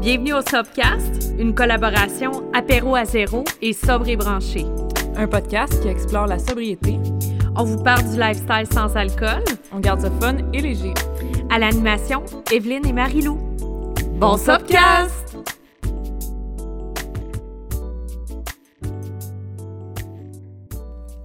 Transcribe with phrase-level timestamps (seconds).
[0.00, 4.66] Bienvenue au Sobcast, une collaboration apéro à zéro et sobre et branché.
[5.16, 6.98] Un podcast qui explore la sobriété.
[7.56, 9.42] On vous parle du lifestyle sans alcool.
[9.72, 10.94] On garde ça fun et léger.
[11.50, 12.22] À l'animation,
[12.52, 13.38] Evelyne et Marie-Lou.
[14.18, 15.36] Bon Sobcast!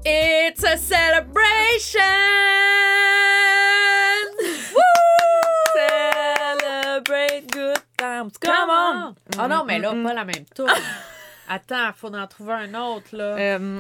[0.06, 2.02] It's a celebration!
[8.30, 8.52] Times.
[8.52, 9.16] Come on!
[9.40, 10.70] Oh non, mais là, Mm, mm, pas la même tour.
[11.50, 13.36] Attends, faut en trouver un autre, là.
[13.38, 13.80] Euh,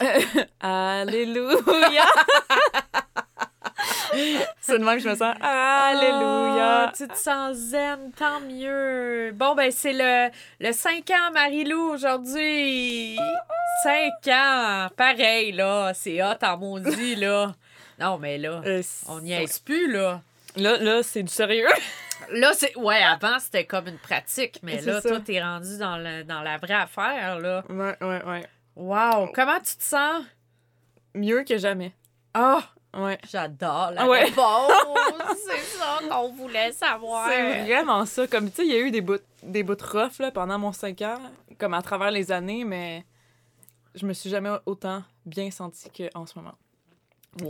[0.60, 2.04] Alléluia!
[4.60, 5.34] C'est de même que je me sens.
[5.40, 6.86] Alléluia!
[6.88, 9.32] Ah, tu te sens zen, tant mieux.
[9.34, 13.18] Bon, ben, c'est le, le 5 ans, Marie-Lou, aujourd'hui.
[13.82, 14.88] 5 ans.
[14.96, 15.92] Pareil, là.
[15.94, 17.52] C'est hot en maudit, là.
[17.98, 20.22] Non, mais là, Euh, on n'y est plus, là.
[20.56, 21.68] Là, là c'est du sérieux.
[22.32, 22.74] Là, c'est.
[22.76, 25.08] Ouais, avant, c'était comme une pratique, mais là, ça.
[25.10, 27.62] toi, t'es rendu dans, le, dans la vraie affaire, là.
[27.68, 28.46] Ouais, ouais, ouais.
[28.74, 29.30] Wow.
[29.34, 30.24] Comment tu te sens?
[31.14, 31.92] Mieux que jamais.
[32.32, 32.62] Ah!
[32.96, 33.18] Ouais.
[33.30, 34.26] J'adore la ouais.
[35.46, 37.28] c'est ça qu'on voulait savoir.
[37.28, 38.26] C'est vraiment ça.
[38.26, 40.72] Comme, tu sais, il y a eu des bouts, des bouts rough là, pendant mon
[40.72, 41.18] 5 ans,
[41.58, 43.04] comme à travers les années, mais
[43.94, 46.54] je me suis jamais autant bien sentie qu'en ce moment.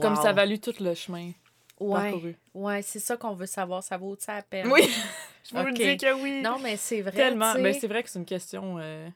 [0.01, 1.31] Comme ça a valu tout le chemin
[1.79, 2.37] Ouais, parcouru.
[2.55, 3.83] ouais c'est ça qu'on veut savoir.
[3.83, 4.67] Ça vaut ça la peine?
[4.73, 4.83] Oui,
[5.49, 5.67] je vous Ok.
[5.69, 6.41] le dis que oui.
[6.43, 7.13] Non, mais c'est vrai.
[7.13, 7.55] Tellement.
[7.59, 9.09] Mais c'est vrai que c'est une question euh,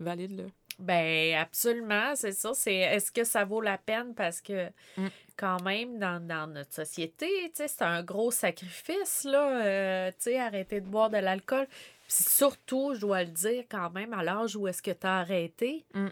[0.00, 0.44] valide, là.
[0.78, 2.52] Ben, absolument, c'est ça.
[2.54, 4.14] C'est est-ce que ça vaut la peine?
[4.14, 5.06] Parce que, Mm.
[5.36, 9.62] quand même, dans, dans notre société, c'est un gros sacrifice, là.
[9.64, 11.66] euh, tu sais, arrêter de boire de l'alcool.
[11.68, 15.18] Puis surtout, je dois le dire, quand même, à l'âge où est-ce que tu as
[15.18, 16.06] arrêté, Mm.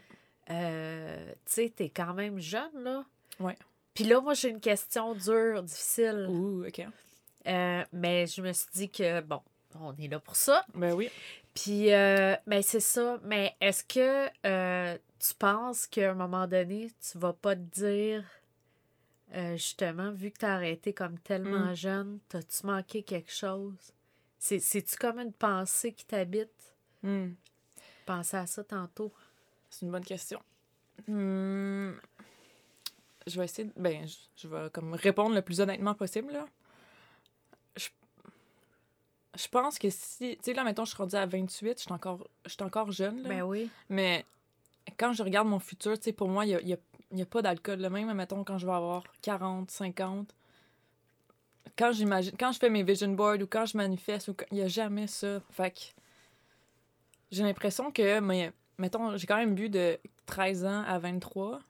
[0.51, 3.05] euh, tu sais, t'es quand même jeune, là.
[3.41, 3.56] Ouais.
[4.01, 6.27] Puis là, moi, j'ai une question dure, difficile.
[6.31, 6.81] Ouh, OK.
[7.47, 9.41] Euh, mais je me suis dit que, bon,
[9.79, 10.65] on est là pour ça.
[10.75, 11.11] Ben oui.
[11.55, 13.19] Puis, euh, ben c'est ça.
[13.25, 18.25] Mais est-ce que euh, tu penses qu'à un moment donné, tu vas pas te dire,
[19.34, 21.75] euh, justement, vu que tu as arrêté comme tellement Mm.
[21.75, 23.93] jeune, t'as-tu manqué quelque chose?
[24.38, 26.75] C'est- C'est-tu comme une pensée qui t'habite?
[27.03, 27.32] Hmm.
[28.06, 29.12] Pensez à ça tantôt.
[29.69, 30.41] C'est une bonne question.
[31.06, 31.93] Hmm.
[33.26, 33.69] Je vais essayer.
[33.69, 36.47] de- Ben, je, je vais comme répondre le plus honnêtement possible, là.
[37.76, 37.88] Je,
[39.36, 40.36] je pense que si.
[40.38, 42.91] Tu sais, là, mettons, je suis rendue à 28, je suis encore, je suis encore
[42.92, 43.28] jeune, là.
[43.28, 43.70] Ben oui.
[43.88, 44.25] Mais
[44.98, 46.78] quand je regarde mon futur, tu sais, pour moi, il n'y a, y a-
[47.12, 47.81] y a pas d'alcool.
[47.81, 50.34] Le même, mettons, quand je vais avoir 40, 50.
[51.76, 54.62] Quand j'imagine, quand je fais mes vision boards ou quand je manifeste, ou il n'y
[54.62, 55.41] a jamais ça.
[55.50, 55.81] Fait que
[57.31, 61.60] j'ai l'impression que, mais, mettons, j'ai quand même bu de 13 ans à 23.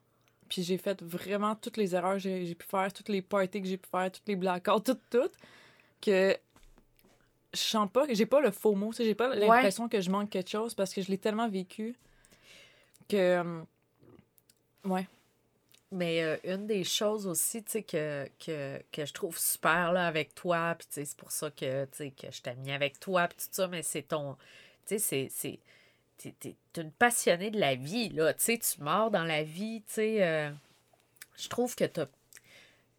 [0.51, 3.67] Puis j'ai fait vraiment toutes les erreurs que j'ai pu faire, toutes les parties que
[3.69, 5.31] j'ai pu faire, toutes les blackouts, toutes, toutes.
[6.01, 6.35] Que
[7.53, 9.37] je sens pas, j'ai pas le faux mot, j'ai pas Ouais.
[9.39, 11.95] l'impression que je manque quelque chose parce que je l'ai tellement vécu
[13.07, 13.15] que.
[13.15, 13.61] euh,
[14.83, 15.07] Ouais.
[15.93, 20.05] Mais euh, une des choses aussi, tu sais, que, que, que je trouve super, là,
[20.05, 22.71] avec toi, puis tu sais, c'est pour ça que, tu sais, que je t'ai mis
[22.73, 24.35] avec toi, puis tout ça, mais c'est ton...
[24.85, 25.59] Tu sais, c'est...
[26.21, 29.43] T'es, t'es- t'es une passionnée de la vie, là, tu sais, tu mords dans la
[29.43, 30.51] vie, tu sais, euh,
[31.35, 32.05] je trouve que t'as,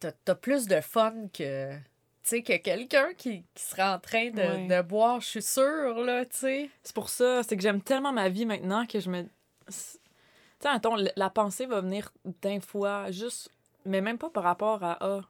[0.00, 1.72] t'as, t'as plus de fun que...
[1.74, 1.80] Tu
[2.28, 6.36] sais, que quelqu'un qui, qui serait en train de, boire, je suis sûre, là, tu
[6.36, 6.70] sais.
[6.82, 9.22] C'est pour ça, c'est que j'aime tellement ma vie maintenant que je me.
[9.66, 9.72] Tu
[10.60, 12.12] sais, la pensée va venir
[12.42, 13.50] d'un fois, juste.
[13.84, 15.20] Mais même pas par rapport à Ah.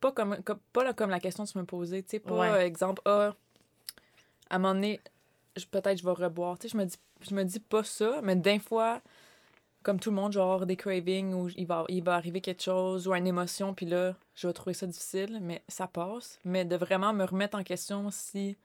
[0.00, 2.02] Pas comme, comme- pas là, comme la question que tu me posais.
[2.02, 2.66] Tu sais, pas Ouais.
[2.66, 3.34] exemple Ah.
[4.50, 5.00] À un moment donné,
[5.64, 6.58] peut-être je vais reboire.
[6.58, 6.96] Tu sais, je me dis,
[7.28, 9.00] je me dis pas ça, mais d'un fois,
[9.82, 12.40] comme tout le monde, je vais avoir des cravings ou il va, il va arriver
[12.40, 16.38] quelque chose ou une émotion, puis là, je vais trouver ça difficile, mais ça passe.
[16.44, 18.56] Mais de vraiment me remettre en question si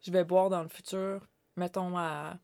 [0.00, 2.38] je vais boire dans le futur, mettons à.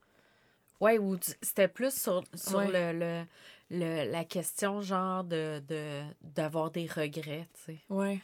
[0.81, 2.93] Ouais, ou c'était plus sur, sur Ouais.
[2.93, 3.25] le, le,
[3.71, 7.79] le- la question genre de de- d'avoir des regrets, tu sais.
[7.89, 8.21] Ouais.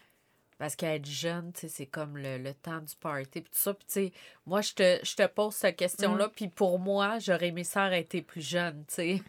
[0.60, 3.72] Parce qu'être jeune, tu sais, c'est comme le, le temps du party, puis tout ça.
[3.72, 4.12] Puis tu sais,
[4.44, 6.32] moi, je te, je te pose cette question-là, Mm.
[6.36, 9.22] puis pour moi, j'aurais aimé ça arrêter plus jeune, tu sais.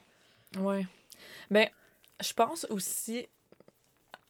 [0.59, 0.85] Ouais.
[1.49, 1.69] Ben,
[2.21, 3.29] je pense aussi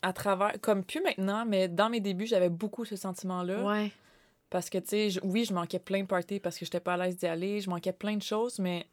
[0.04, 3.64] à travers, comme plus maintenant, mais dans mes débuts, j'avais beaucoup ce sentiment-là.
[3.64, 3.92] Ouais.
[4.52, 6.98] Parce que, tu sais, oui, je manquais plein de parties parce que j'étais pas à
[6.98, 7.62] l'aise d'y aller.
[7.62, 8.86] Je manquais plein de choses, mais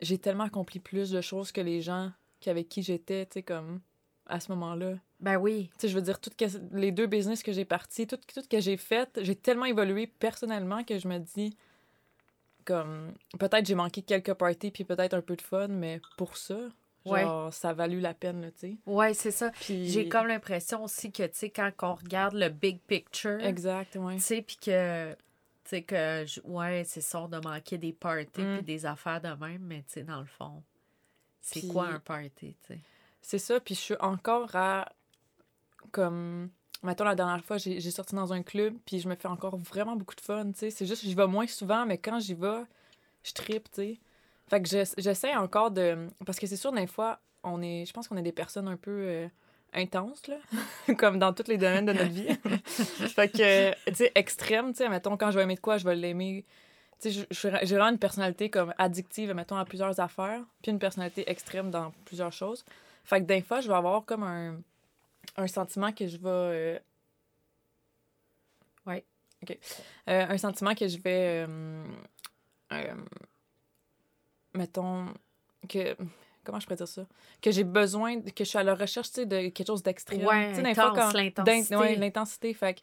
[0.00, 2.12] j'ai tellement accompli plus de choses que les gens
[2.46, 3.80] avec qui j'étais, tu sais, comme
[4.26, 4.94] à ce moment-là.
[5.20, 5.68] Ben oui.
[5.74, 8.42] Tu sais, je veux dire, toutes que- les deux business que j'ai partis, tout, tout
[8.48, 11.56] que j'ai fait, j'ai tellement évolué personnellement que je me dis,
[12.64, 16.58] comme, peut-être j'ai manqué quelques parties puis peut-être un peu de fun, mais pour ça,
[17.06, 17.22] Ouais.
[17.22, 18.76] Genre, ça a valu la peine, tu sais.
[18.84, 19.50] Ouais, c'est ça.
[19.52, 19.88] Puis...
[19.88, 24.16] J'ai comme l'impression aussi que, tu sais, quand on regarde le big picture, Exact, ouais.
[24.16, 25.18] tu sais, puis que, tu
[25.64, 28.56] sais, que, ouais, c'est ça, on a manqué des parties Mm.
[28.56, 30.62] puis des affaires de même, mais, tu sais, dans le fond,
[31.40, 32.80] c'est quoi un party, tu sais?
[33.22, 34.86] C'est ça, puis je suis encore à.
[35.92, 36.50] Comme.
[36.82, 39.96] Mettons, la dernière fois, j'ai sorti dans un club, puis je me fais encore vraiment
[39.96, 40.70] beaucoup de fun, tu sais.
[40.70, 42.62] C'est juste que j'y vais moins souvent, mais quand j'y vais,
[43.22, 43.98] je tripe, tu sais.
[44.48, 46.08] Fait que j'ess- j'essaie encore de.
[46.24, 47.84] Parce que c'est sûr, des fois, on est.
[47.84, 48.90] Je pense qu'on est des personnes un peu.
[48.90, 49.28] euh,
[49.72, 50.36] intenses, là.
[50.98, 52.26] comme dans tous les domaines de notre vie.
[53.14, 54.88] fait que, tu sais, extrême, tu sais.
[54.88, 56.44] Mettons, quand je vais aimer de quoi, je vais l'aimer.
[57.00, 61.30] Tu sais, j'ai vraiment une personnalité comme addictive, mettons, à plusieurs affaires, puis une personnalité
[61.30, 62.64] extrême dans plusieurs choses.
[63.04, 64.56] Fait que des fois, je vais avoir comme un,
[65.36, 66.28] un sentiment que je vais.
[66.28, 66.78] euh,
[68.86, 69.04] Ouais.
[69.42, 69.58] OK.
[70.08, 71.46] Euh, un sentiment que je vais.
[71.48, 71.84] euh,
[72.72, 72.94] euh,
[74.54, 75.06] mettons.
[75.68, 75.96] que
[76.42, 77.06] Comment je pourrais dire ça?
[77.42, 80.24] Que j'ai besoin, que je suis à la recherche de quelque chose d'extrême.
[80.24, 80.52] Ouais,
[81.12, 81.76] l'intensité.
[81.76, 82.54] ouais, l'intensité.
[82.54, 82.80] Fait que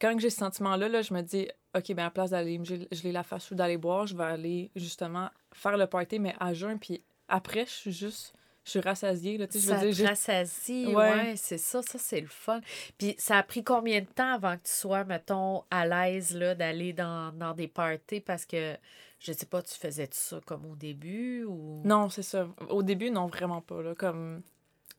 [0.00, 2.64] quand j'ai ce sentiment-là, là, je me dis, OK, ben à la place d'aller me
[2.64, 6.52] geler la face ou d'aller boire, je vais aller justement faire le party, mais à
[6.52, 6.78] jeun.
[6.80, 8.34] Puis après, je suis juste.
[8.64, 9.38] Je suis rassasiée.
[9.38, 10.94] Là, tu sais, je veux dire, te rassasie, Ouais.
[10.94, 12.60] ouais, c'est ça, ça c'est le fun.
[12.98, 16.92] Puis ça a pris combien de temps avant que tu sois, mettons, à l'aise d'aller
[16.92, 18.20] dans, dans des parties?
[18.20, 18.76] Parce que,
[19.18, 21.80] je sais pas, tu faisais ça comme au début ou...
[21.84, 22.48] Non, c'est ça.
[22.68, 23.82] Au début, non, vraiment pas.
[23.82, 23.94] Là.
[23.94, 24.42] Comme...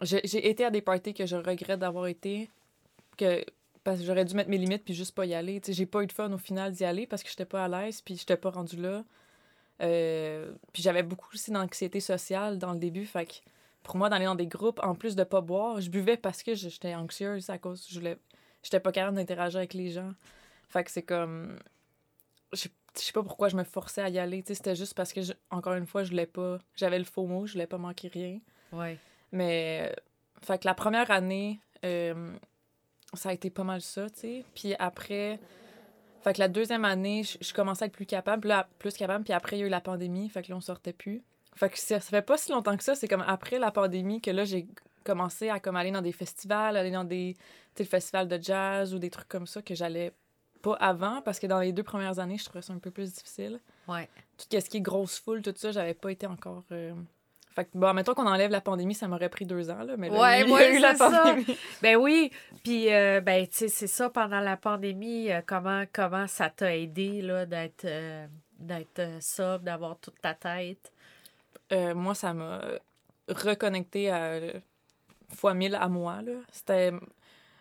[0.01, 2.49] J'ai été à des parties que je regrette d'avoir été,
[3.17, 3.45] que...
[3.83, 5.61] parce que j'aurais dû mettre mes limites puis juste pas y aller.
[5.67, 8.01] J'ai pas eu de fun au final d'y aller parce que j'étais pas à l'aise
[8.01, 9.03] puis j'étais pas rendue là.
[9.81, 13.05] Euh, Puis j'avais beaucoup aussi d'anxiété sociale dans le début.
[13.05, 13.33] Fait que
[13.83, 16.53] pour moi, d'aller dans des groupes, en plus de pas boire, je buvais parce que
[16.53, 17.87] j'étais anxieuse à cause.
[17.89, 18.17] Je voulais...
[18.63, 20.13] J'étais pas capable d'interagir avec les gens.
[20.69, 21.57] Fait que c'est comme.
[22.53, 24.43] Je sais pas pourquoi je me forçais à y aller.
[24.45, 26.59] C'était juste parce que, je- encore une fois, je voulais pas.
[26.75, 28.39] J'avais le faux mot, je voulais pas manquer rien.
[28.71, 28.97] Ouais.
[29.31, 29.95] Mais.
[30.43, 32.31] Fait que la première année, euh,
[33.15, 34.45] ça a été pas mal ça, tu sais.
[34.53, 35.39] Puis après.
[36.23, 38.93] Fait que la deuxième année, je, je commençais à être plus capable, puis là, plus
[38.93, 39.23] capable.
[39.23, 41.23] Puis après, il y a eu la pandémie, fait que là, on sortait plus.
[41.55, 42.95] Fait que ça, ça fait pas si longtemps que ça.
[42.95, 44.67] C'est comme après la pandémie que là, j'ai
[45.03, 47.35] commencé à comme aller dans des festivals, aller dans des.
[47.79, 50.11] Le festival de jazz ou des trucs comme ça que j'allais
[50.61, 53.11] pas avant, parce que dans les deux premières années, je trouvais ça un peu plus
[53.13, 54.07] difficile Ouais.
[54.37, 56.63] tout ce qui est grosse foule, tout ça, j'avais pas été encore.
[56.71, 56.93] euh,
[57.53, 59.97] Fait que, bon, mettons qu'on enlève la pandémie, ça m'aurait pris deux ans, là.
[59.97, 61.09] Mais là, Ouais, il y a eu la c'est ça.
[61.23, 61.57] pandémie.
[61.81, 62.31] Ben oui,
[62.63, 66.75] puis euh, ben tu sais c'est ça pendant la pandémie euh, comment comment ça t'a
[66.77, 68.25] aidé là d'être euh,
[68.57, 70.91] d'être euh, sobre, d'avoir toute ta tête?
[71.71, 72.61] Moi, ça m'a
[73.29, 74.39] reconnecté à
[75.33, 76.33] fois mille à moi, là.
[76.51, 76.91] C'était.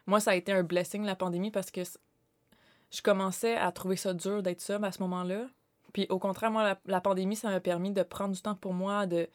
[0.06, 1.82] Moi, ça a été un blessing, la pandémie, parce que
[2.90, 5.46] je commençais à trouver ça dur d'être sobre à ce moment-là.
[5.92, 8.74] Puis au contraire, moi, la, la pandémie, ça m'a permis de prendre du temps pour
[8.74, 9.28] moi, de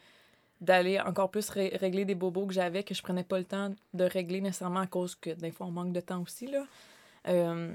[0.66, 3.74] d'aller encore plus ré- régler des bobos que j'avais, que je prenais pas le temps
[3.94, 6.64] de régler nécessairement à cause que des fois, on manque de temps aussi, là.
[7.28, 7.74] Euh,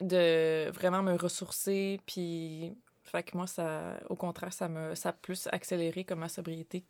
[0.00, 2.74] de vraiment me ressourcer, puis...
[3.04, 6.82] Fait que moi, ça, au contraire, ça me ça a plus accéléré comme ma sobriété.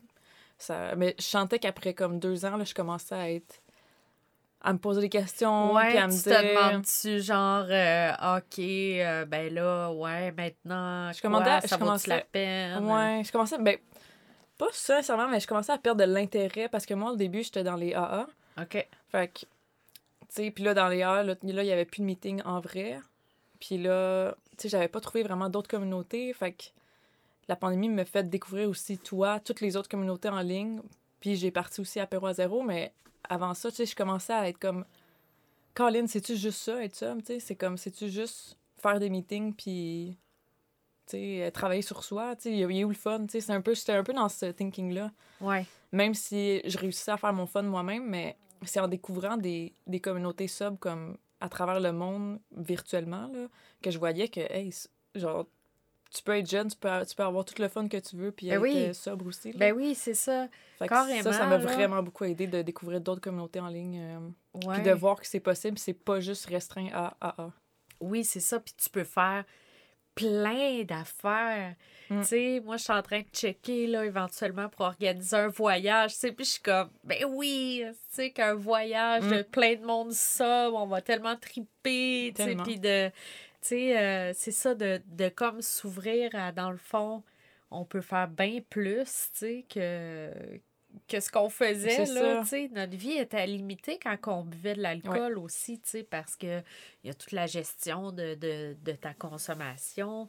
[0.57, 3.61] Ça, mais je sentais qu'après comme deux ans, là, je commençais à être...
[4.63, 6.43] à me poser des questions, puis Ouais, à tu me te dire...
[6.71, 12.21] demandes-tu genre euh, OK, euh, ben là ouais, maintenant Je à- ça je commençais- la
[12.21, 12.85] peine?
[12.87, 13.59] Ouais, je commençais...
[13.59, 13.77] Ben,
[14.59, 17.43] pas ça nécessairement, mais je commençais à perdre de l'intérêt parce que moi, au début,
[17.43, 18.27] j'étais dans les AA.
[18.61, 18.89] OK.
[19.09, 19.47] Fait que, tu
[20.29, 23.01] sais, puis là, dans les AA, là, il y avait plus de meeting en vrai.
[23.61, 26.33] Puis là, tu sais, j'avais pas trouvé vraiment d'autres communautés.
[26.33, 26.65] Fait que
[27.49, 30.81] la pandémie me fait découvrir aussi toi, toutes les autres communautés en ligne.
[31.21, 32.93] Puis j'ai parti aussi à Perro à zéro, mais
[33.29, 34.85] avant ça, tu sais, je commençais à être comme...
[35.75, 37.15] Colin, c'est-tu juste ça, être ça?
[37.19, 40.17] Tu sais, c'est comme, c'est-tu juste faire des meetings, puis...
[41.07, 43.61] Sais, travailler sur soi, il y a- il y a où le fun, c'est un
[43.61, 45.67] peu, j'étais un peu dans ce thinking-là Ouais.
[45.93, 50.01] même si je réussissais à faire mon fun moi-même, mais c'est en découvrant des, des
[50.01, 53.49] communautés sub comme à travers le monde virtuellement là,
[53.83, 54.73] que je voyais que, hey,
[55.15, 55.47] genre,
[56.11, 58.31] tu peux être jeune, tu peux, tu peux avoir tout le fun que tu veux,
[58.33, 58.75] puis Ben être oui.
[58.77, 59.53] euh, sobre aussi.
[59.53, 59.59] là.
[59.59, 60.49] Ben oui, c'est ça.
[60.79, 64.01] Fait que carrément, ça, ça m'a vraiment beaucoup aidé de découvrir d'autres communautés en ligne,
[64.01, 64.19] euh,
[64.67, 64.75] Ouais.
[64.77, 67.51] puis de voir que c'est possible, c'est pas juste restreint à AA.
[68.01, 68.59] Oui, c'est ça.
[68.61, 69.45] Puis tu peux faire
[70.15, 71.75] plein d'affaires.
[72.11, 72.21] Mm.
[72.21, 76.13] Tu sais, moi, je suis en train de checker, là, éventuellement, pour organiser un voyage.
[76.13, 79.45] Tu sais, puis je suis comme, ben oui, tu sais, qu'un voyage de Mm.
[79.45, 82.63] plein de monde sobre, on va tellement triper, tu sais, Tellement.
[82.63, 83.09] puis de...
[83.09, 87.23] Tu sais, euh, c'est ça, de, de comme s'ouvrir à, dans le fond,
[87.71, 90.31] on peut faire bien plus, tu sais, que,
[91.09, 92.41] que ce qu'on faisait, là, ça.
[92.43, 92.69] tu sais.
[92.73, 96.61] Notre vie était limitée quand on buvait de l'alcool aussi, tu sais, parce que
[97.03, 100.27] il y a toute la gestion de, de, de ta consommation.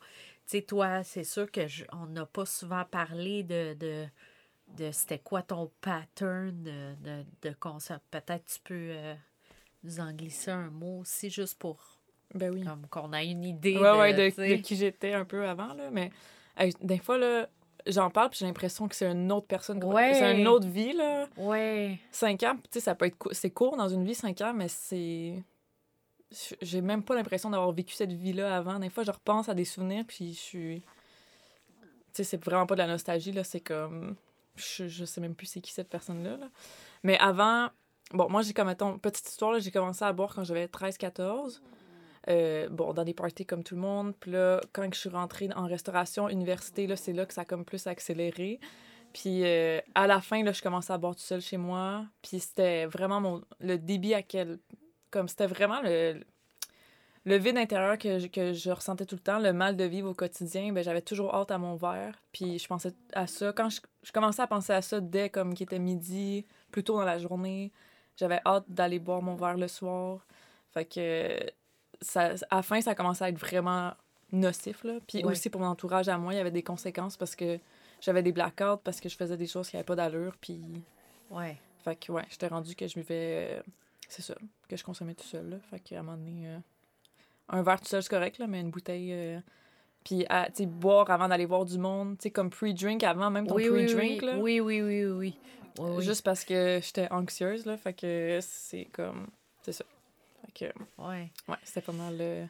[0.48, 4.06] Tu sais, toi, c'est sûr que je- on n'a pas souvent parlé de, de,
[4.78, 8.02] de c'était quoi ton pattern de, de, de concept.
[8.12, 9.16] Peut-être tu peux euh,
[9.84, 12.00] nous en glisser un mot aussi, juste pour
[12.34, 12.64] Ben oui.
[12.64, 15.90] comme qu'on ait une idée Ouais, de, ouais, de, qui j'étais un peu avant, là.
[15.92, 16.12] Mais
[16.82, 17.48] des fois, là,
[17.88, 19.84] j'en parle, puis j'ai l'impression que c'est une autre personne.
[19.84, 20.14] Ouais.
[20.16, 21.28] C'est une autre vie, là.
[21.38, 22.00] Ouais.
[22.12, 23.18] Cinq ans, tu sais, ça peut être...
[23.18, 25.44] cou- C'est court dans une vie, cinq ans, mais c'est...
[26.62, 28.80] J'ai même pas l'impression d'avoir vécu cette vie-là avant.
[28.80, 30.82] Des fois, je repense à des souvenirs, puis je suis...
[30.82, 30.88] Tu
[32.14, 33.44] sais, c'est vraiment pas de la nostalgie, là.
[33.44, 34.16] C'est comme...
[34.56, 36.48] Je, je sais même plus c'est qui cette personne-là, là.
[37.04, 37.70] Mais avant...
[38.12, 41.60] Bon, moi, j'ai comme, mettons, petite histoire, là, j'ai commencé à boire quand j'avais 13-14.
[42.28, 44.16] Euh, bon, dans des parties comme tout le monde.
[44.20, 47.46] Puis là, quand je suis rentrée en restauration, université, là, c'est là que ça a
[47.46, 48.60] comme plus accéléré.
[49.14, 52.06] Puis euh, à la fin, là, je commençais à boire tout seul chez moi.
[52.22, 54.58] Puis c'était vraiment mon, le débit à quel...
[55.12, 56.20] Comme c'était vraiment le,
[57.26, 60.10] le vide intérieur que je, que je ressentais tout le temps, le mal de vivre
[60.10, 60.74] au quotidien.
[60.74, 62.20] Ben, j'avais toujours hâte à mon verre.
[62.32, 63.54] Puis je pensais à ça.
[63.54, 66.98] Quand je, je commençais à penser à ça dès comme qu'il était midi, plus tôt
[66.98, 67.72] dans la journée,
[68.18, 70.26] j'avais hâte d'aller boire mon verre le soir.
[70.74, 71.40] Fait que
[72.02, 73.94] ça, à la fin, ça commençait à être vraiment
[74.32, 74.84] nocif.
[74.84, 74.94] Là.
[75.08, 75.32] Puis Ouais.
[75.32, 77.60] aussi pour mon entourage à moi, il y avait des conséquences parce que
[78.02, 80.36] j'avais des blackouts, parce que je faisais des choses qui n'avaient pas d'allure.
[80.42, 80.62] Puis,
[81.32, 81.58] Ouais.
[81.84, 83.60] fait que ouais, j'étais rendu que je vivais.
[83.60, 83.62] euh,
[84.08, 84.36] c'est ça,
[84.70, 85.50] que je consommais tout seul.
[85.50, 85.58] Là.
[85.72, 86.58] Fait qu'à un moment donné, euh,
[87.50, 89.12] un verre tout seul, c'est correct, là, mais une bouteille.
[89.14, 89.40] euh,
[90.04, 93.32] puis, à- tu sais, boire avant d'aller voir du monde, tu sais, comme pre-drink avant,
[93.32, 94.26] même ton Oui, pre-drink, oui.
[94.28, 94.38] là.
[94.38, 95.40] oui, oui, oui, oui, oui.
[95.80, 96.04] Oui, oui.
[96.06, 97.76] Juste parce que j'étais anxieuse, là.
[97.78, 99.28] Fait que c'est comme.
[99.64, 99.84] C'est ça.
[100.58, 100.66] Que,
[100.98, 101.30] Ouais.
[101.50, 102.16] ouais, c'était pas mal.
[102.20, 102.46] euh,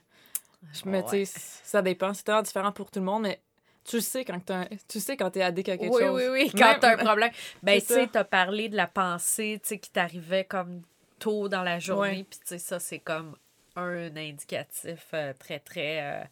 [0.74, 1.01] Je Ouais.
[1.01, 2.13] me, tu sais, ça dépend.
[2.13, 3.39] C'est tellement différent pour tout le monde, mais
[3.83, 6.15] tu le sais quand t'es tu sais quand t'es addict à quelque oui, chose.
[6.15, 7.31] oui, oui, quand Même- t'as un problème.
[7.63, 10.81] Ben, tu sais, t'as parlé de la pensée, tu sais, qui t'arrivait comme
[11.19, 12.09] tôt dans la journée.
[12.17, 12.25] Ouais.
[12.29, 13.35] Puis, tu sais, ça, c'est comme
[13.75, 16.24] un indicatif euh, très, très, euh,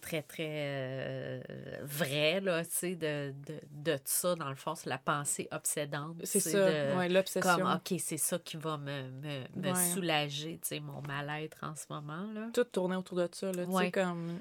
[0.00, 1.40] très, très euh,
[1.82, 6.16] vrai, là, tu sais, de, de, de ça, dans le fond, c'est la pensée obsédante.
[6.24, 7.56] C'est ça, ouais, l'obsession.
[7.56, 9.92] Comme, OK, c'est ça qui va me, me, me Ouais.
[9.92, 12.48] soulager, tu sais, mon mal-être en ce moment, là.
[12.52, 13.64] Tout tournait autour de ça, là.
[13.64, 13.84] Tu Ouais.
[13.86, 14.40] sais, comme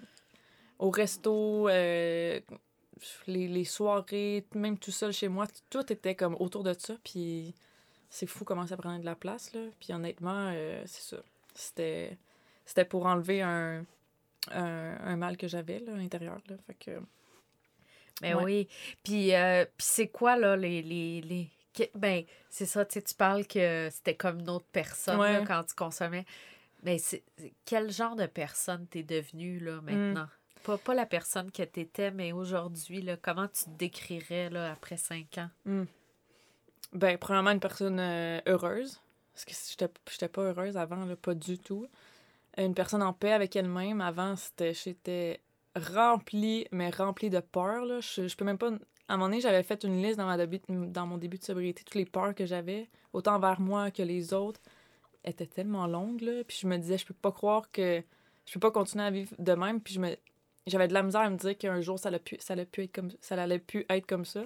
[0.79, 2.39] au resto, euh,
[3.27, 6.95] les, les soirées, même tout seul chez moi, tout était comme autour de ça.
[7.03, 7.53] Puis
[8.09, 9.61] c'est fou comment ça prenait de la place, là.
[9.79, 11.21] Puis honnêtement, euh, c'est ça.
[11.55, 12.17] C'était,
[12.65, 13.85] c'était pour enlever un,
[14.51, 16.55] un, un mal que j'avais, là, à l'intérieur, là.
[16.67, 16.99] Fait que...
[18.21, 18.43] Ben Ouais.
[18.43, 18.67] oui.
[19.03, 20.81] Puis, euh, puis c'est quoi, là, les.
[20.81, 21.49] les, les...
[21.93, 25.63] Ben, c'est ça, tu sais, tu parles que c'était comme une autre personne là, quand
[25.63, 26.25] tu consommais.
[26.81, 30.27] Mais c'est c'est- quel genre de personne t'es devenue, là, maintenant?
[30.63, 34.97] Pas, pas la personne que t'étais, mais aujourd'hui, là, comment tu te décrirais, là, après
[34.97, 35.49] cinq ans?
[36.93, 38.99] Ben, premièrement, une personne euh, heureuse.
[39.33, 41.87] Parce que j'étais j'étais pas heureuse avant, là, pas du tout.
[42.57, 44.01] Une personne en paix avec elle-même.
[44.01, 45.41] Avant, j'étais
[45.75, 47.85] remplie, mais remplie de peur.
[47.85, 47.99] Là.
[48.01, 48.71] Je, peux même pas.
[49.07, 51.43] À un moment donné, j'avais fait une liste dans, ma début, dans mon début de
[51.43, 54.59] sobriété, toutes les peurs que j'avais, autant envers moi que les autres,
[55.23, 56.21] étaient tellement longues.
[56.21, 56.43] Là.
[56.45, 58.03] Puis je me disais, je peux pas croire que.
[58.45, 59.81] Je peux pas continuer à vivre de même.
[59.81, 60.15] Puis je me.
[60.65, 62.93] J'avais de la misère à me dire qu'un jour, ça allait pu, ça pu être
[62.93, 64.45] comme ça allait pu être comme ça.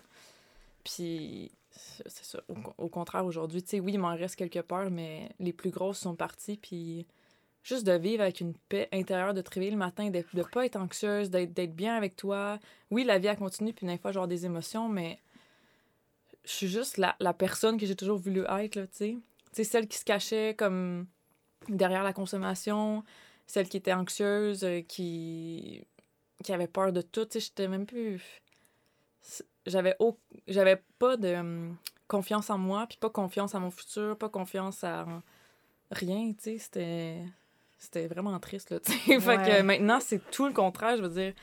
[0.84, 2.42] Puis c'est ça.
[2.48, 5.72] Au, au contraire, aujourd'hui, tu sais, oui, il m'en reste quelques peurs, mais les plus
[5.72, 6.58] grosses sont parties.
[6.58, 7.08] Puis
[7.64, 10.66] juste de vivre avec une paix intérieure, de te réveiller le matin, de ne pas
[10.66, 12.60] être anxieuse, d'être bien avec toi.
[12.90, 15.20] Oui, la vie, elle continue, puis des fois, genre des émotions, mais
[16.44, 19.22] je suis juste la, personne que j'ai toujours voulu être, là, tu
[19.54, 19.64] sais.
[19.64, 21.08] Celle qui se cachait comme
[21.68, 23.04] derrière la consommation,
[23.46, 25.86] celle qui était anxieuse, euh, qui,
[26.50, 28.22] avait peur de tout, tu j'étais même plus...
[29.68, 30.18] J'avais au...
[30.48, 31.78] j'avais pas de hum,
[32.08, 35.06] confiance en moi, puis pas confiance à mon futur, pas confiance à
[35.92, 37.24] rien, tu c'était...
[37.84, 41.34] C'était vraiment triste, là, tu fait que maintenant, c'est tout le contraire, je veux dire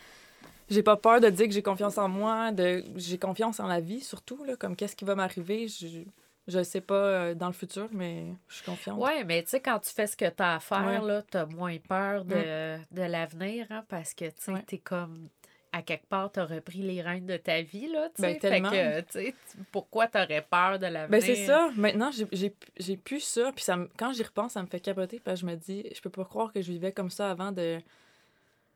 [0.71, 3.80] j'ai pas peur de dire que j'ai confiance en moi, de j'ai confiance en la
[3.80, 6.02] vie surtout là, comme qu'est-ce qui va m'arriver, je
[6.47, 8.99] je sais pas euh, dans le futur mais je suis confiante.
[9.00, 11.07] Ouais, mais tu sais, quand tu fais ce que t'as à faire, Ouais.
[11.07, 14.62] là, t'as moins peur de, de l'avenir, hein, parce que, tu sais, Ouais.
[14.66, 15.28] t'es comme...
[15.72, 18.48] À quelque part, t'as repris les rênes de ta vie, là, tu Ben, sais.
[18.48, 21.08] fait que, tu tu- pourquoi t'aurais peur de l'avenir?
[21.10, 24.66] Ben c'est ça, maintenant j'ai plus ça puis ça me- quand j'y repense ça me
[24.66, 27.10] fait capoter parce que je me dis je peux pas croire que je vivais comme
[27.10, 27.78] ça avant de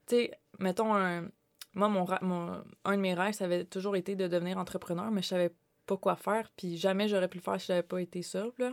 [0.06, 1.28] tu sais mettons un
[1.75, 5.22] moi mon, mon un de mes rêves ça avait toujours été de devenir entrepreneur mais
[5.22, 5.52] je savais
[5.87, 8.72] pas quoi faire puis jamais j'aurais pu le faire si j'avais pas été sobre là.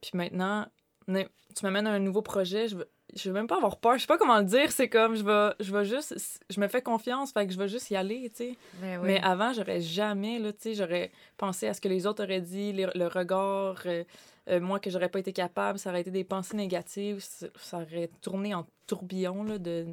[0.00, 0.66] Puis maintenant
[1.08, 1.26] tu
[1.64, 4.06] m'amènes à un nouveau projet, je veux je veux même pas avoir peur, je sais
[4.06, 7.32] pas comment le dire, c'est comme je vais je vais juste je me fais confiance,
[7.32, 8.56] fait que je vais juste y aller, tu sais.
[8.80, 9.06] Mais oui.
[9.06, 12.40] Mais avant, j'aurais jamais, là, tu sais, j'aurais pensé à ce que les autres auraient
[12.40, 14.04] dit, les- le regard, euh,
[14.48, 18.10] euh, moi que j'aurais pas été capable, ça aurait été des pensées négatives, ça, aurait
[18.20, 19.86] tourné en tourbillon, là, de...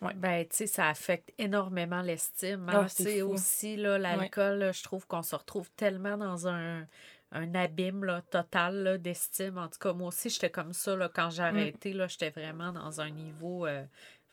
[0.00, 0.14] Ouais.
[0.14, 2.66] Ben, tu sais, ça affecte énormément l'estime.
[2.68, 2.88] Ah, hein.
[2.88, 3.32] c'est sais, fou.
[3.32, 6.86] aussi, là, l'alcool, je trouve qu'on se retrouve tellement dans un,
[7.32, 9.58] un abîme là, total d'estime.
[9.58, 11.92] En tout cas, moi aussi, j'étais comme ça là, quand j'ai arrêté.
[11.92, 13.84] là, J'étais vraiment dans un niveau euh,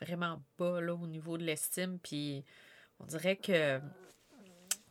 [0.02, 2.00] vraiment bas là, au niveau de l'estime.
[2.00, 2.44] Puis
[3.00, 3.80] on dirait que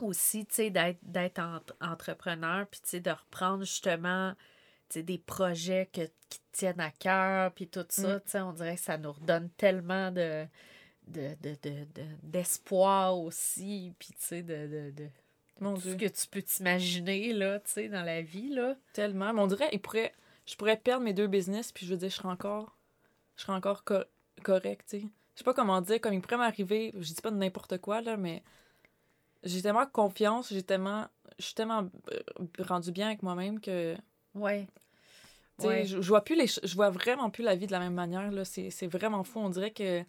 [0.00, 4.34] aussi, tu sais, d'être d'être entre- entrepreneur, puis tu sais, de reprendre justement
[4.94, 8.76] des projets que, qui te tiennent à cœur, puis tout ça, tu sais, on dirait
[8.76, 10.46] que ça nous redonne tellement de
[11.06, 14.92] de- de- de- de- d'espoir aussi, puis tu sais, de,
[15.60, 18.76] tout ce que tu peux t'imaginer, là, tu sais, dans la vie, là.
[18.92, 19.32] Tellement.
[19.32, 20.12] Mais on dirait, il pourrait,
[20.46, 22.76] je pourrais perdre mes deux business, puis je veux dire, je serais encore,
[23.36, 24.04] je serais encore co-
[24.42, 25.06] correct, tu sais.
[25.34, 28.00] Je sais pas comment dire, comme il pourrait m'arriver, je dis pas de n'importe quoi,
[28.00, 28.42] là, mais
[29.42, 31.06] j'ai tellement confiance, j'ai tellement,
[31.38, 32.20] je suis tellement euh,
[32.60, 33.96] rendu bien avec moi-même que,
[34.34, 34.66] Ouais.
[35.58, 35.84] tu sais, Ouais.
[35.86, 38.30] je, je vois plus les, je vois vraiment plus la vie de la même manière,
[38.30, 38.44] là.
[38.44, 39.40] C'est c'est vraiment fou.
[39.40, 40.02] On dirait que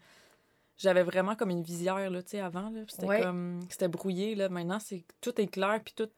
[0.78, 2.82] j'avais vraiment comme une visière, là, tu sais, avant, là.
[2.88, 3.22] C'était Ouais.
[3.22, 4.50] comme, c'était brouillé, là.
[4.50, 6.10] Maintenant, c'est, tout est clair, puis tout,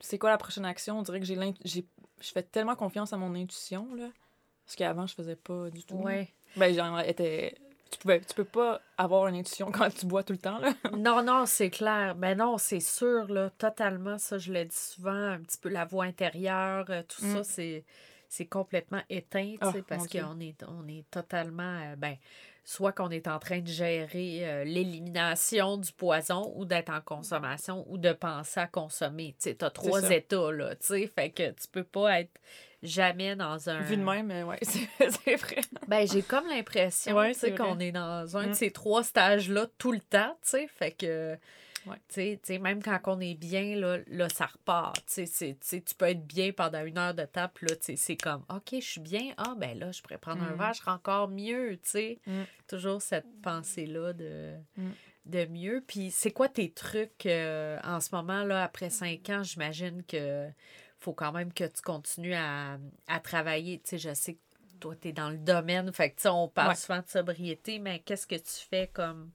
[0.00, 0.98] c'est quoi la prochaine action?
[0.98, 1.84] On dirait que j'ai, j'ai,
[2.20, 4.08] je fais tellement confiance à mon intuition, là.
[4.64, 5.96] Parce qu'avant, je faisais pas du tout.
[5.96, 6.32] Ouais.
[6.56, 7.56] Ben, genre, était...
[7.90, 10.72] Tu, pouvais, tu peux pas avoir une intuition quand tu bois tout le temps, là.
[10.96, 12.14] Non, non, c'est clair.
[12.14, 14.16] Ben non, c'est sûr, là, totalement.
[14.16, 17.34] Ça, je le dis souvent, un petit peu la voix intérieure, euh, tout Mm.
[17.34, 17.84] ça, c'est,
[18.30, 22.16] c'est complètement éteint, tu Ah, sais, parce qu'on est, on est totalement, euh, ben,
[22.64, 27.84] soit qu'on est en train de gérer euh, l'élimination du poison ou d'être en consommation
[27.88, 29.34] ou de penser à consommer.
[29.38, 32.30] Tu sais, t'as trois états, là, tu sais, fait que tu peux pas être
[32.82, 33.80] jamais dans un...
[33.82, 35.60] Vu de même, mais ouais, c'est vrai.
[35.88, 38.54] Ben, j'ai comme l'impression, Ouais, qu'on est dans un de Mm.
[38.54, 41.36] ces trois stages-là tout le temps, tu sais, fait que,
[41.86, 42.58] Ouais.
[42.58, 45.24] même quand on est bien, là, là ça repart, tu
[45.98, 49.00] peux être bien pendant une heure de temps, puis là, c'est comme, OK, je suis
[49.00, 50.58] bien, ah, ben là, je pourrais prendre un Mm.
[50.58, 52.42] verre, je serais encore mieux, tu sais, Mm.
[52.68, 54.54] toujours cette pensée-là de...
[54.76, 54.90] Mm.
[55.24, 55.84] de mieux.
[55.86, 59.44] Puis c'est quoi tes trucs euh, en ce moment, là, après cinq ans?
[59.44, 60.48] J'imagine que
[60.98, 63.78] faut quand même que tu continues à, à travailler.
[63.78, 64.40] Tu sais, je sais que
[64.80, 65.92] toi, tu es dans le domaine.
[65.92, 66.74] Fait que, on parle Ouais.
[66.74, 69.30] souvent de sobriété, mais qu'est-ce que tu fais comme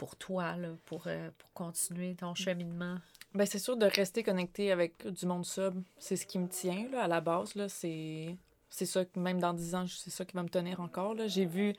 [0.00, 2.96] pour toi, là, pour, euh, pour continuer ton cheminement?
[3.34, 5.74] Ben, c'est sûr de rester connecté avec du monde sub.
[5.98, 7.68] C'est ce qui me tient, là, à la base, là.
[7.68, 8.34] C'est...
[8.70, 11.26] C'est ça, même dans 10 ans, c'est ça qui va me tenir encore, là.
[11.26, 11.74] J'ai vu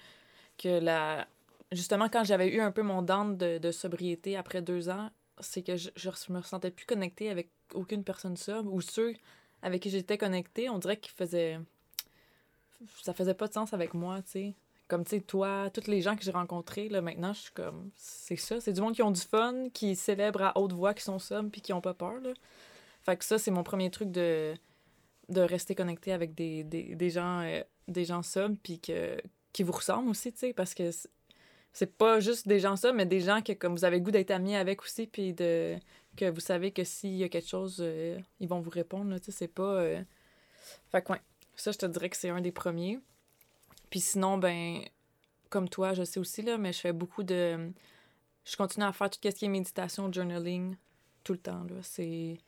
[0.60, 1.28] que la...
[1.72, 5.64] Justement, quand j'avais eu un peu mon down de, de sobriété après deux ans, c'est
[5.64, 8.68] que je, je me ressentais plus connectée avec aucune personne sub.
[8.68, 9.16] Ou ceux
[9.64, 11.60] avec qui j'étais connectée, on dirait qu'ils faisaient...
[13.02, 14.54] Ça faisait pas de sens avec moi, tu sais.
[14.92, 17.92] Comme, tu sais, toi, tous les gens que j'ai rencontrés, là, maintenant, je suis comme...
[17.96, 21.02] C'est ça, c'est du monde qui ont du fun, qui célèbrent à haute voix, qui
[21.02, 22.34] sont sobres, puis qui ont pas peur, là.
[23.02, 24.54] Fait que ça, c'est mon premier truc de,
[25.30, 29.18] de rester connecté avec des, des, gens, euh, sobres, puis que,
[29.54, 33.06] qui vous ressemblent aussi, tu sais, parce que c'est- pas juste des gens sobres, mais
[33.06, 35.78] des gens que, comme vous avez le goût d'être amis avec aussi, puis de,
[36.18, 39.20] que vous savez que s'il y a quelque chose, euh, ils vont vous répondre, là,
[39.26, 39.64] c'est pas...
[39.76, 40.04] euh,
[40.92, 41.22] Fait que, ouais,
[41.56, 43.00] ça, je te dirais que c'est un des premiers.
[43.92, 44.82] Puis sinon, ben,
[45.50, 47.72] comme toi, je sais aussi, là, mais je fais beaucoup de...
[48.44, 50.76] Je continue à faire tout ce qui est méditation, journaling,
[51.24, 51.76] tout le temps, là.
[51.84, 52.40] C'est...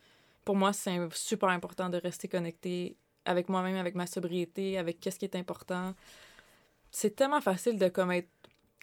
[0.44, 5.20] Pour moi, c'est super important de rester connecté avec moi-même, avec ma sobriété, avec qu'est-ce
[5.20, 5.94] qui est important.
[6.92, 8.30] C'est tellement facile de comme être-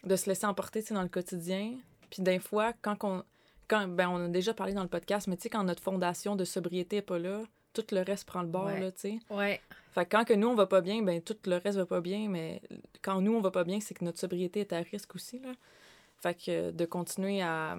[0.05, 1.77] de se laisser emporter, dans le quotidien.
[2.11, 3.25] Puis des fois, quand on...
[3.68, 6.37] Quand, ben, on a déjà parlé dans le podcast, mais tu sais, quand notre fondation
[6.37, 7.42] de sobriété n'est pas là,
[7.73, 8.81] tout le reste prend le bord, Ouais.
[8.81, 9.19] là, tu sais.
[9.31, 9.61] Ouais.
[9.93, 12.01] Fait que quand que nous, on va pas bien, ben tout le reste va pas
[12.01, 12.63] bien, mais
[13.03, 15.53] quand nous, on va pas bien, c'est que notre sobriété est à risque aussi, là.
[16.23, 17.77] Fait que de continuer à,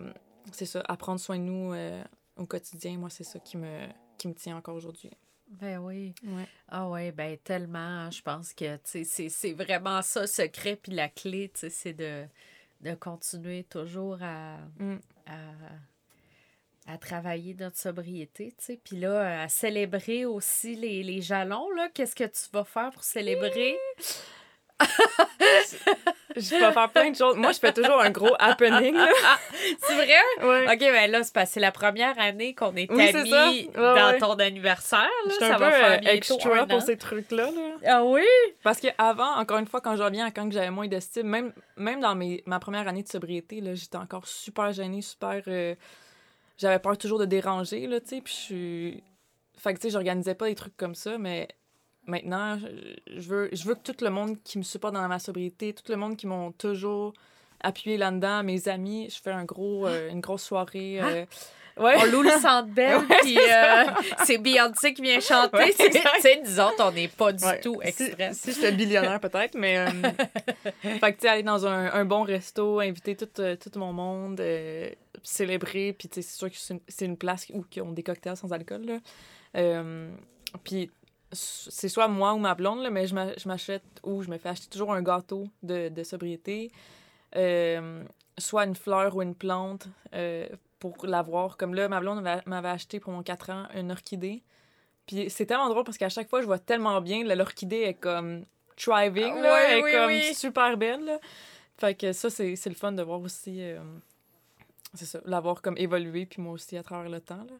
[0.51, 2.03] c'est ça, à prendre soin de nous euh,
[2.37, 3.85] au quotidien, moi, c'est ça qui me,
[4.17, 5.11] qui me tient encore aujourd'hui.
[5.47, 6.13] Ben oui.
[6.25, 6.47] Ouais.
[6.69, 7.77] Ah ouais, ben tellement.
[7.79, 11.49] hein, Je pense que tu sais, c'est c'est vraiment ça, le secret, puis la clé,
[11.53, 12.25] tu sais, c'est de,
[12.81, 14.95] de continuer toujours à, Mm.
[15.27, 15.31] à,
[16.87, 18.79] à travailler notre sobriété, tu sais.
[18.83, 21.89] Puis là, à célébrer aussi les, les jalons, là.
[21.93, 23.77] Qu'est-ce que tu vas faire pour célébrer?
[26.35, 27.35] Je vais faire plein de choses.
[27.35, 29.09] Moi, je fais toujours un gros happening, là.
[29.79, 30.07] C'est vrai?
[30.41, 30.73] Ouais.
[30.73, 33.31] OK, ben là, c'est c'est la première année qu'on est Oui, amis.
[33.31, 34.17] Ouais, dans ouais.
[34.17, 35.01] ton anniversaire.
[35.01, 35.07] Là.
[35.25, 37.75] Je suis Ça un va peu faire euh, extra pour ces trucs-là, là.
[37.85, 38.25] Ah oui?
[38.63, 41.99] Parce qu'avant, encore une fois, quand je reviens à quand j'avais moins d'estime, même, même
[41.99, 45.41] dans mes, ma première année de sobriété, là, j'étais encore super gênée, super...
[45.47, 45.75] euh,
[46.61, 49.03] j'avais peur toujours de déranger, là, tu sais, puis je suis...
[49.57, 51.47] Fait que, tu sais, j'organisais pas des trucs comme ça, mais
[52.05, 52.57] maintenant,
[53.07, 55.83] je- veux, je veux que tout le monde qui me supporte dans ma sobriété, tout
[55.89, 57.13] le monde qui m'ont toujours
[57.63, 61.25] appuyé là-dedans, mes amis, je fais un gros, euh, une grosse soirée euh,
[61.77, 61.95] Ouais.
[61.99, 63.83] on loue le centre belle, Ouais, puis euh,
[64.25, 65.57] c'est Beyoncé qui vient chanter.
[65.57, 68.37] Ouais, nous autres, on n'est pas du tout Si- express.
[68.39, 69.77] Si, j'étais billionnaire, peut-être, mais.
[69.77, 69.87] euh,
[70.81, 74.39] fait que, tu sais, aller dans un, un bon resto, inviter tout, tout mon monde,
[74.41, 74.89] euh,
[75.23, 76.55] célébrer, puis, c'est sûr que
[76.87, 78.99] c'est une, place où ils ont des cocktails sans alcool, là.
[79.57, 80.11] Euh,
[80.63, 80.89] puis,
[81.31, 84.37] c'est soit moi ou ma blonde, là, mais je m'a- je m'achète ou je me
[84.37, 86.71] fais acheter toujours un gâteau de, de sobriété,
[87.35, 88.03] euh,
[88.37, 90.47] soit une fleur ou une plante euh,
[90.79, 91.55] pour l'avoir.
[91.57, 94.43] Comme là, ma blonde m'avait- acheté pour mon 4 ans une orchidée.
[95.05, 97.93] Puis c'est tellement drôle parce qu'à chaque fois, je vois tellement bien, là, l'orchidée est
[97.93, 98.45] comme
[98.77, 100.33] thriving, là, Ouais, elle est oui, comme oui.
[100.33, 101.05] super belle.
[101.05, 101.19] Là.
[101.77, 103.79] Fait que ça, c'est c'est le fun de voir aussi, euh,
[104.93, 107.43] c'est ça, l'avoir comme évolué, puis moi aussi à travers le temps.
[107.43, 107.53] Là.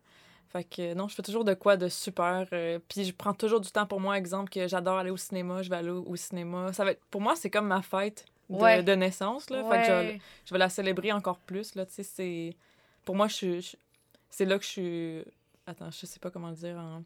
[0.49, 2.45] Fait que non, je fais toujours de quoi de super.
[2.51, 4.17] euh, puis je prends toujours du temps pour moi.
[4.17, 6.73] Exemple, que j'adore aller au cinéma, je vais aller au, au cinéma.
[6.73, 8.83] Ça va être, pour moi, c'est comme ma fête de, Ouais.
[8.83, 9.49] de naissance.
[9.49, 9.63] Là.
[9.69, 11.73] Fait que je, vais la célébrer encore plus.
[11.75, 12.55] Là, tu sais, c'est...
[13.05, 13.77] Pour moi, je, suis- je-
[14.29, 15.23] c'est là que je suis...
[15.65, 17.03] Attends, je sais pas comment le dire en...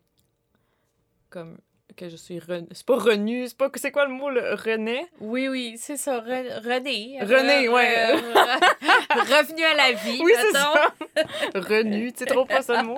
[1.30, 1.58] Comme
[1.96, 2.42] que je suis...
[2.72, 3.70] C'est pas renu, c'est pas...
[3.76, 5.08] C'est quoi le mot, le rené?
[5.20, 6.20] Oui, oui, c'est ça.
[6.20, 7.20] Re- René.
[7.22, 8.16] René, Re- ouais.
[8.16, 10.74] re- Revenu à la vie, Oui, c'est ça!
[11.56, 12.98] renu, tu sais trop pas ça le mot.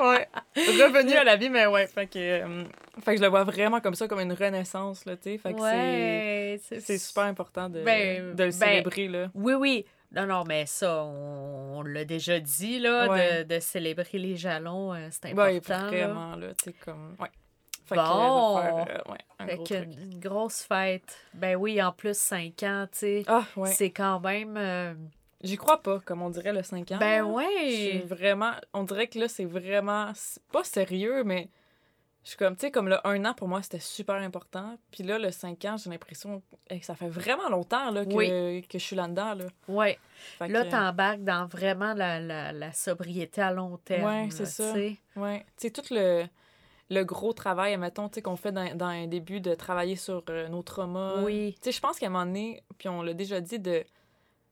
[0.00, 0.28] Ouais.
[0.56, 1.86] Revenu à la vie, mais ouais.
[1.86, 2.64] Fait que, euh,
[3.04, 5.38] fait que je le vois vraiment comme ça, comme une renaissance, là, tu sais.
[5.38, 6.80] Fait que Ouais, c'est...
[6.80, 9.30] C'est super important de, Ben, de le ben, célébrer, là.
[9.34, 9.84] Oui, oui.
[10.14, 13.44] Non, non, mais ça, on, on l'a déjà dit, là, Ouais.
[13.44, 15.84] de, de célébrer les jalons, euh, c'est Ouais, important.
[15.84, 15.88] là.
[15.88, 17.16] vraiment, là, tu sais, comme...
[17.20, 17.28] Ouais.
[17.94, 18.58] Fait Bon.
[18.58, 19.88] euh, je vais faire, euh, ouais, un Fait gros que truc.
[20.00, 21.16] une grosse fête.
[21.34, 23.22] Ben oui, en plus, 5 ans, tu sais.
[23.26, 23.72] Ah, ouais.
[23.72, 24.56] C'est quand même.
[24.56, 24.94] euh,
[25.42, 26.98] J'y crois pas, comme on dirait le 5 ans.
[26.98, 27.42] Ben là.
[27.64, 28.04] Je suis ouais.
[28.06, 28.52] vraiment...
[28.72, 30.12] On dirait que là, c'est vraiment...
[30.52, 31.48] pas sérieux, mais...
[32.24, 34.76] Je suis comme, tu sais, comme le 1 an, pour moi, c'était super important.
[34.92, 38.14] Puis là, le 5 ans, j'ai l'impression eh, que ça fait vraiment longtemps, là, que,
[38.14, 38.62] Oui.
[38.68, 39.46] que je suis là-dedans, là.
[40.38, 44.04] Fait Là, que- t'embarques dans vraiment la, la, la sobriété à long terme.
[44.26, 44.72] Là, c'est ça.
[45.16, 45.40] Ouais.
[45.58, 46.22] Tu sais, tout le,
[46.90, 50.22] le gros travail, admettons, tu sais, qu'on fait dans, dans un début de travailler sur
[50.28, 51.22] euh, nos traumas.
[51.22, 51.54] Oui.
[51.54, 53.70] Tu sais, je pense qu'à un moment donné, puis on l'a déjà dit, de.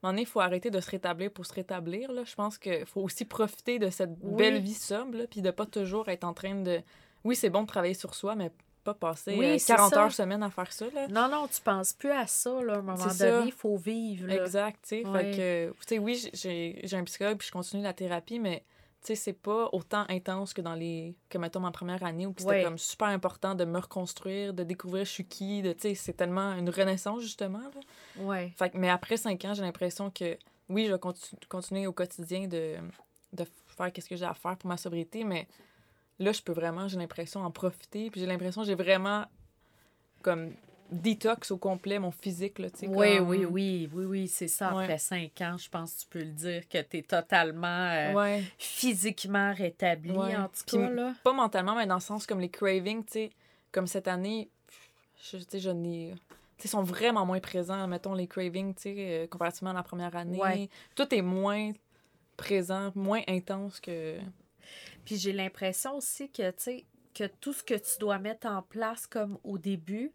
[0.02, 2.10] À un moment donné, il faut arrêter de se rétablir pour se rétablir.
[2.10, 2.22] Là.
[2.24, 4.36] Je pense qu'il faut aussi profiter de cette Oui.
[4.36, 6.80] belle vie là, puis de pas toujours être en train de.
[7.22, 8.50] Oui, c'est bon de travailler sur soi, mais
[8.82, 10.04] pas passer Oui, euh, c'est 40 ça.
[10.04, 10.86] heures semaine à faire ça.
[10.94, 11.06] Là.
[11.08, 12.76] Non, non, tu penses plus à ça, là.
[12.76, 14.42] À un moment donné, il faut vivre, là.
[14.42, 15.06] Exact, tu sais.
[15.06, 15.32] Ouais.
[15.34, 18.64] Fait que, oui, j'ai un psychologue, puis je continue la thérapie, mais,
[19.06, 21.14] sais, c'est pas autant intense que dans les...
[21.28, 22.62] que, mettons, ma première année, où c'était Ouais.
[22.64, 26.12] comme super important de me reconstruire, de découvrir je suis qui, de, tu sais, c'est
[26.12, 27.80] tellement une renaissance, justement, là.
[28.22, 28.52] Ouais.
[28.56, 30.36] Fait mais après cinq ans, j'ai l'impression que,
[30.68, 32.76] oui, je vais conti- continuer au quotidien de,
[33.32, 33.44] de
[33.76, 35.48] faire qu'est-ce que j'ai à faire pour ma sobriété, mais
[36.18, 39.24] là, je peux vraiment, j'ai l'impression, en profiter, puis j'ai l'impression que j'ai vraiment,
[40.22, 40.52] comme,
[40.90, 42.86] détox au complet mon physique, là, tu sais.
[42.88, 44.74] Oui, comme- oui, oui, oui, oui, c'est ça.
[44.74, 44.84] Ouais.
[44.84, 48.12] Après cinq ans, je pense que tu peux le dire que tu es totalement euh,
[48.14, 48.42] Ouais.
[48.58, 50.36] physiquement rétabli, Ouais.
[50.36, 51.14] en tout cas, là.
[51.22, 53.30] pas mentalement, mais dans le sens comme les cravings, tu sais,
[53.72, 54.48] comme cette année,
[55.30, 56.14] je, tu sais, je n'ai...
[56.58, 59.82] Tu sais, sont vraiment moins présents, mettons, les cravings, tu sais, euh, comparativement à la
[59.82, 60.68] première année.
[60.94, 61.72] Tout est moins
[62.36, 64.18] présent, moins intense que...
[65.04, 68.62] Puis j'ai l'impression aussi que, tu sais, que tout ce que tu dois mettre en
[68.62, 70.12] place comme au début,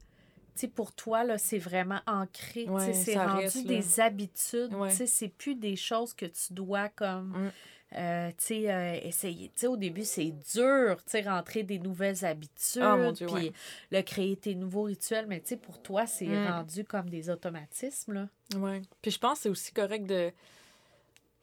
[0.73, 2.65] pour toi, là, c'est vraiment ancré.
[2.69, 4.73] Ouais, c'est rendu reste, des habitudes.
[4.73, 4.89] Ouais.
[4.89, 7.29] Tu sais, c'est plus des choses que tu dois comme...
[7.29, 7.51] Mm.
[7.97, 9.47] euh, tu sais, euh, essayer.
[9.49, 12.81] Tu sais, au début, c'est dur, tu sais, rentrer des nouvelles habitudes.
[12.81, 13.53] Ah, mon Dieu, puis ouais.
[13.91, 15.27] le créer tes nouveaux rituels.
[15.27, 16.47] Mais tu sais, pour toi, c'est Mm.
[16.47, 18.29] rendu comme des automatismes, là.
[18.57, 18.81] Ouais.
[19.01, 20.29] Puis je pense que c'est aussi correct de...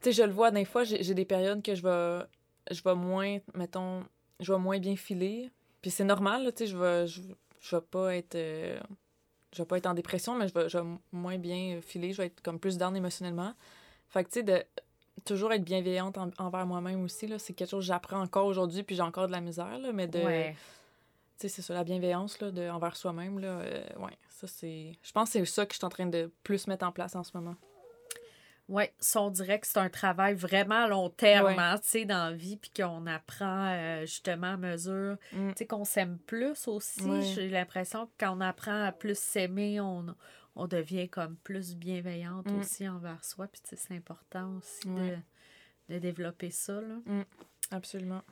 [0.01, 2.25] Tu sais, je le vois, des fois, j'ai des périodes que je vais,
[2.71, 4.03] je vais moins, mettons,
[4.41, 5.51] je vais moins bien filer.
[5.81, 7.21] Puis c'est normal, là, tu sais, je vais, je,
[7.61, 8.35] je vais pas être...
[8.35, 8.81] euh,
[9.53, 12.13] je vais pas être en dépression, mais je vais, je vais moins bien filer.
[12.13, 13.55] Je vais être comme plus down émotionnellement.
[14.09, 14.63] Fait que, tu sais, de
[15.25, 18.83] toujours être bienveillante en- envers moi-même aussi, là, c'est quelque chose que j'apprends encore aujourd'hui,
[18.83, 20.19] puis j'ai encore de la misère, là, mais de...
[20.19, 20.57] Ouais.
[21.39, 24.97] Tu sais, c'est ça, la bienveillance, là, de, envers soi-même, là, euh, ouais, ça, c'est...
[25.03, 27.15] Je pense que c'est ça que je suis en train de plus mettre en place
[27.15, 27.57] en ce moment.
[28.69, 31.57] Oui, ça, on dirait que c'est un travail vraiment à long terme, Ouais.
[31.59, 35.49] hein, tu sais, dans la vie, puis qu'on apprend euh, justement à mesure, Mm.
[35.51, 37.03] tu sais, qu'on s'aime plus aussi.
[37.03, 37.23] Ouais.
[37.23, 40.07] J'ai l'impression que quand on apprend à plus s'aimer, on,
[40.57, 42.61] on devient comme plus bienveillante Mm.
[42.61, 45.19] aussi envers soi, puis tu sais, c'est important aussi Ouais.
[45.89, 46.97] de, de développer ça, là.
[47.73, 48.23] Absolument.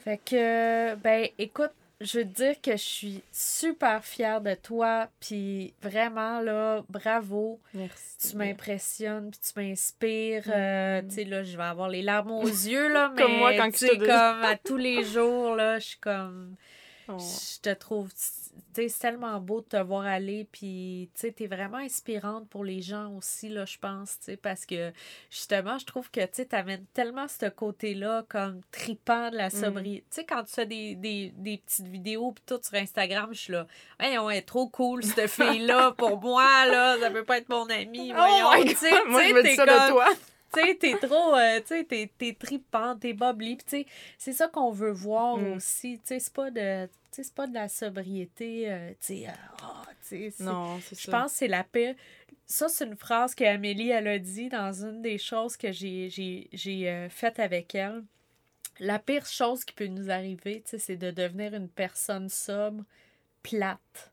[0.00, 5.08] Fait que, ben, écoute, je veux te dire que je suis super fière de toi,
[5.20, 7.58] puis vraiment, là, bravo.
[7.74, 8.30] Merci.
[8.30, 10.44] Tu m'impressionnes, puis tu m'inspires.
[10.48, 11.08] euh, Mm.
[11.08, 13.70] tu sais, là, je vais avoir les larmes aux yeux, là, mais Comme moi quand
[13.72, 16.54] tu comme à tous les jours, là, je suis comme...
[17.08, 17.16] Oh.
[17.18, 18.10] je te trouve,
[18.74, 22.80] c'est tellement beau de te voir aller, puis tu sais, t'es vraiment inspirante pour les
[22.80, 24.92] gens aussi, là, je pense, tu sais, parce que
[25.30, 30.04] justement, je trouve que, tu sais, t'amènes tellement ce côté-là comme tripant de la sobriété.
[30.10, 33.38] Tu sais, quand tu fais des, des, des petites vidéos, puis tout sur Instagram, je
[33.40, 33.66] suis là,
[34.00, 37.68] hey, on est trop cool, cette fille-là, pour moi, là, ça peut pas être mon
[37.68, 39.08] amie, voyons, Oh my God!
[39.08, 40.06] Moi, je me dis ça comme- de toi.
[40.52, 43.14] Tu sais, t'es trop, euh, tu sais, t'es, t'es trippant, t'es.
[43.14, 43.86] Puis, tu sais,
[44.18, 45.52] c'est ça qu'on veut voir Mm.
[45.56, 45.98] aussi.
[45.98, 49.26] Tu sais, c'est pas de, tu sais, c'est pas de la sobriété, euh, tu sais,
[49.28, 49.32] euh,
[49.62, 51.02] ah, tu sais, c'est- Non, c'est ça.
[51.04, 51.96] Je pense que c'est la paix.
[52.46, 56.48] Ça, c'est une phrase qu'Amélie, elle a dit dans une des choses que j'ai, j'ai,
[56.52, 58.02] j'ai faites avec elle.
[58.80, 62.84] La pire chose qui peut nous arriver, tu sais, c'est de devenir une personne sobre,
[63.42, 64.12] plate.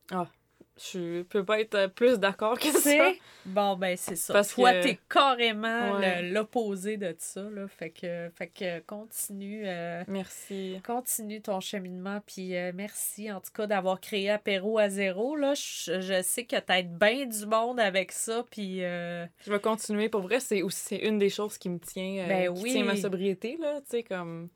[0.77, 3.11] Je peux pas être euh, plus d'accord que ça.
[3.45, 4.33] Bon, ben, c'est ça.
[4.33, 6.21] Parce Toi, que- t'es carrément Ouais.
[6.23, 7.65] l'opposé de ça, là.
[7.69, 10.81] Fait que, fait que continue, euh, Merci.
[10.85, 12.19] continue ton cheminement.
[12.27, 15.53] Puis euh, merci, en tout cas, d'avoir créé Apéro à zéro, là.
[15.53, 18.83] Je, je sais que t'aides bien du monde avec ça, puis...
[18.83, 20.09] euh, Je vais continuer.
[20.09, 22.71] Pour vrai, c'est aussi une des choses qui me tient, Ben qui oui.
[22.73, 23.79] tient ma sobriété, là.
[23.81, 24.49] Tu sais, comme...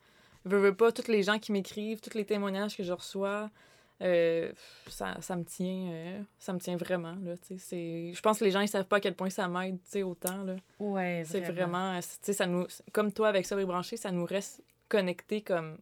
[0.45, 3.49] Veux, veux pas, tous les gens qui m'écrivent, tous les témoignages que je reçois,
[4.01, 4.51] euh,
[4.87, 5.89] ça, ça me tient...
[5.91, 7.35] euh, ça me tient vraiment, là.
[7.37, 8.11] Tu sais, c'est...
[8.13, 10.03] Je pense que les gens, ils savent pas à quel point ça m'aide, tu sais,
[10.03, 10.55] autant, là.
[10.79, 11.93] Ouais, C'est vraiment...
[11.93, 12.65] euh, Tu sais, ça nous...
[12.93, 15.77] Comme toi, avec et Branché, ça nous reste connectés, comme...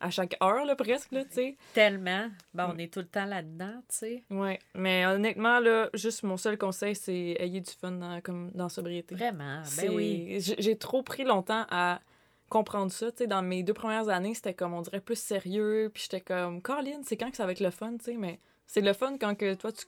[0.00, 1.56] À chaque heure, là, presque, là, tu sais.
[1.72, 2.28] Tellement.
[2.52, 2.72] Ben, Mm.
[2.74, 4.24] on est tout le temps là-dedans, tu sais.
[4.28, 8.68] Ouais, mais honnêtement, là, juste mon seul conseil, c'est ayez du fun dans, comme dans
[8.68, 9.14] sobriété.
[9.14, 9.62] Vraiment.
[9.78, 10.36] Ben oui.
[10.58, 12.00] J'ai trop pris longtemps à
[12.48, 13.10] comprendre ça.
[13.10, 15.90] Tu sais, dans mes deux premières années, c'était comme, on dirait, plus sérieux.
[15.92, 18.38] Puis j'étais comme, Caroline, c'est quand que ça va être le fun, tu sais, mais
[18.66, 19.84] c'est le fun quand que toi, tu...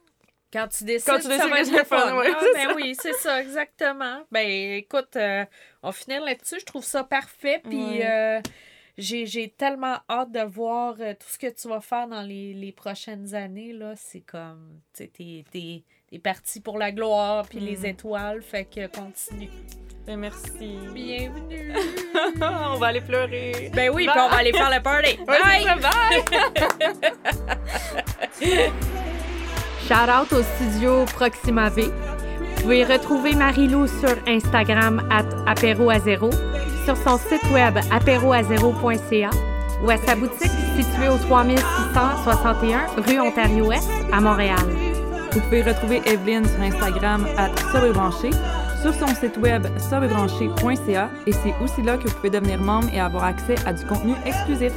[0.52, 2.16] Quand tu décides, Quand tu ça décides va être c'est le fun, fun.
[2.18, 4.22] ouais, Ah, ben oui, c'est ça, exactement.
[4.30, 5.44] Ben écoute, euh,
[5.82, 6.60] on va finir là-dessus.
[6.60, 7.60] Je trouve ça parfait.
[7.64, 8.06] Puis Ouais.
[8.06, 8.40] euh,
[8.96, 12.70] j'ai tellement hâte de voir euh, tout ce que tu vas faire dans les, les
[12.72, 13.72] prochaines années.
[13.72, 13.94] là.
[13.96, 17.86] C'est comme, tu sais, t'es parti pour la gloire, puis les Mm.
[17.86, 18.40] étoiles.
[18.42, 19.50] Fait que continue.
[20.06, 20.78] Ben, merci.
[20.94, 21.74] Bienvenue.
[22.40, 23.72] on va aller pleurer.
[23.74, 24.14] ben oui, Bye.
[24.14, 25.18] puis on va aller faire le party.
[25.26, 25.64] Bye!
[25.64, 26.22] ça, bye!
[29.88, 31.86] Shout out au studio Proxima V.
[31.86, 36.30] Vous pouvez retrouver Marie-Lou sur Instagram at apéro à zéro,
[36.84, 39.30] sur son site web apéroazéro.ca
[39.82, 44.58] ou à sa boutique située au 3661 rue Ontario-Ouest à Montréal.
[45.32, 47.48] Vous pouvez retrouver Evelyne sur Instagram à
[48.92, 53.01] sur son site web sobrebranché.ca et c'est aussi là que vous pouvez devenir membre et
[53.01, 54.72] avoir accès à du contenu exclusif.